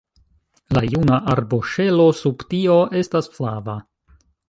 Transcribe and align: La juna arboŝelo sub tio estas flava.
La 0.77 0.81
juna 0.93 1.19
arboŝelo 1.35 2.09
sub 2.23 2.43
tio 2.55 2.81
estas 3.03 3.33
flava. 3.39 3.81